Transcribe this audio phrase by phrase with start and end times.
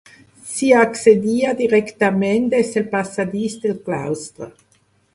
[0.53, 4.55] S'hi accedia directament des del passadís del claustre.